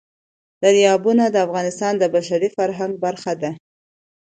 دریابونه 0.63 1.23
د 1.29 1.35
افغانستان 1.47 1.93
د 1.97 2.03
بشري 2.15 2.49
فرهنګ 2.57 2.93
برخه 3.05 3.33
ده. 3.41 3.51